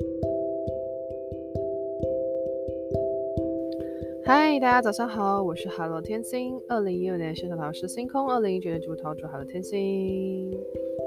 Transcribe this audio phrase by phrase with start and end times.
[0.00, 0.33] Thank you.
[4.26, 10.50] 嗨，大家早上好，我是 Hello 天星，二零一六年生肖桃是星空，二零一九年主桃主 Hello 天星。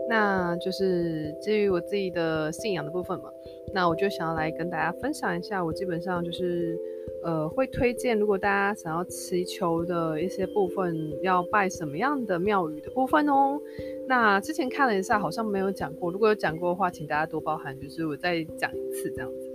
[0.07, 3.25] 那就是基于我自己的信仰的部分嘛，
[3.73, 6.77] 那我就想要来跟大家分享一下，我基本上就是
[7.23, 13.59] 呃会推荐，如果大家想要祈求的一些部分，要拜什么样的庙宇的部分哦。
[14.07, 19.46] 那之前看了一下，好像没有讲过，如果有讲过的话，请大家多包涵，就是我再讲一次这样子。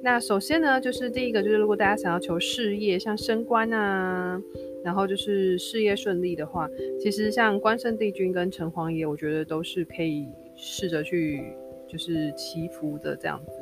[0.00, 4.40] 那首先呢，就是第一个，就是如果大家想要求事业，像升官啊，
[4.84, 6.68] 然后就是事业顺利的话，
[7.00, 11.42] 其实像关圣帝君跟城隍爷，我觉得都是可以试着去
[11.88, 13.52] 就是祈福的这样子。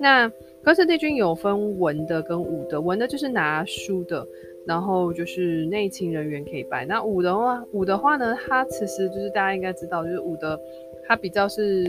[0.00, 0.30] 那
[0.64, 4.26] 关圣帝君有分文的跟武的，文的就是拿书的，
[4.66, 6.84] 然后就是内勤人员可以拜。
[6.84, 10.58] 那武的话，武的话呢，它其实就是大家应该知道，就是武的，
[11.06, 11.86] 它比较是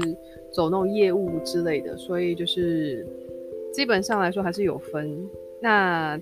[0.51, 3.03] 走那种业务之类的，所以就是。
[3.71, 5.29] 基本上来说还是有分，
[5.61, 6.19] 那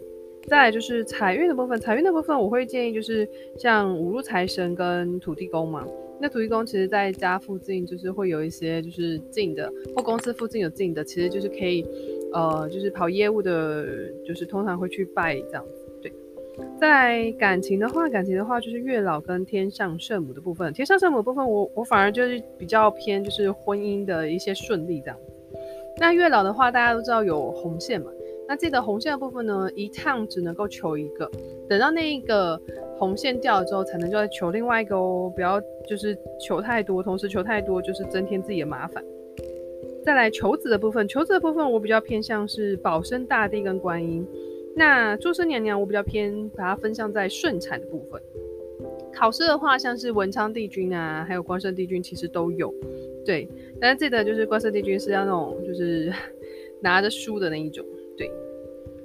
[0.47, 5.85] 再就是财运的部分，财运的部分我会建议就是像五路财神跟土地公嘛。
[6.19, 11.85] 那土地公其实在家附近就是会有一些就是近的，或公司附近有近的，其实就是可以，
[12.33, 13.85] 呃，就是跑业务的，
[14.25, 15.85] 就是通常会去拜这样子。
[16.01, 16.11] 对，
[16.79, 25.17] 在感情的话，感情的话就是月老跟天上圣母的部分，天上圣母的部分我我反而就是比较偏就是婚姻的一些顺利这样。
[25.99, 28.11] 那月老的话，大家都知道有红线嘛。
[28.47, 31.29] 那这个红线的部分呢，一趟只能够求一个，
[31.67, 32.59] 等到那一个
[32.97, 35.29] 红线掉了之后，才能再求另外一个哦。
[35.35, 39.03] 不要就是求太多，同时求太多就是增添自己的麻烦。
[40.05, 44.25] 再来求子的部分，求子的部分我比较偏向是保生大帝跟观音。
[44.73, 48.21] 那注生娘娘我比较偏把它分项在顺产的部分。
[49.17, 52.71] 考试的话，像是文昌帝君啊，还有关圣帝君，其实都有。
[53.25, 53.49] 对，
[53.81, 56.13] 但是记得就是关圣帝君是要那种就是
[56.81, 57.83] 拿着书的那一种。
[58.15, 58.29] 对，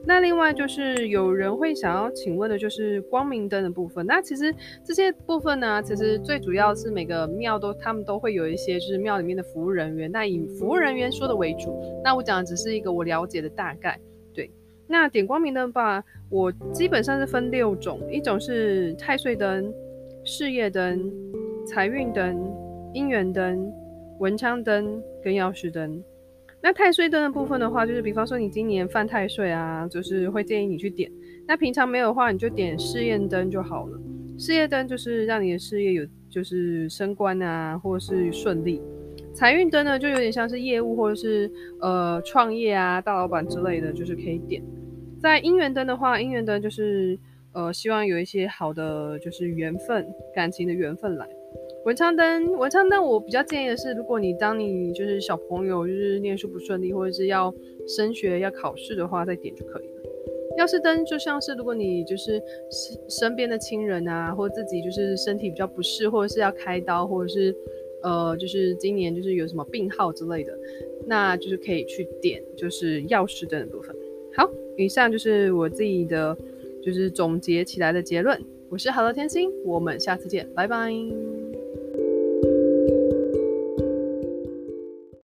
[0.05, 4.05] 那另外就是有人会想要请问的就是光明灯的部分。
[4.05, 4.55] 那其实
[4.85, 10.13] 这些部分呢，其实最主要是每个庙都他们都会有一些就是庙里面的服务人员。
[10.13, 11.75] 那以服务人员说的为主。
[12.05, 13.99] 那我讲的只是一个我了解的大概。
[14.35, 14.51] 对，
[14.87, 19.73] 那点光明灯吧，我基本上是分六种，一种是太岁灯、
[20.25, 21.13] 事业灯、
[21.67, 22.37] 财运灯、
[22.95, 23.73] 姻缘灯。
[24.19, 26.01] 文昌灯跟钥匙灯，
[26.63, 31.11] 那太岁灯的部分的话，就是比方说你今年犯太岁啊，就是会建议你去点。
[31.45, 33.99] 那平常没有的话，你就点事业灯就好了。
[34.39, 38.81] 事业灯就是让你的事业有就是升官啊，或者是顺利。
[39.35, 41.51] 财运灯呢，就有点像是业务或者是
[41.81, 44.63] 呃创业啊，大老板之类的，就是可以点。
[45.21, 47.19] 在姻缘灯的话，姻缘灯就是
[47.55, 51.29] 呃希望有一些好的就是缘分，感情的缘分来。
[51.85, 57.53] 文昌灯，文昌灯，我比较建议的是，如果你当你就是小朋友，就是念书不顺利，或者是要
[57.89, 60.03] 升学要考试的话，再点就可以了。
[60.59, 62.41] 药师灯就像是如果你就是
[63.09, 67.55] 身边的亲人啊，或自己就是身体比较不适，或者是要开刀，或者是
[68.03, 70.57] 呃，就是今年就是有什么病号之类的，
[71.07, 73.97] 那就是可以去点就是药师灯的部分。
[74.37, 76.37] 好，以上就是我自己的
[76.83, 78.39] 就是总结起来的结论。
[78.69, 80.93] 我是好了天心，我们下次见，拜拜。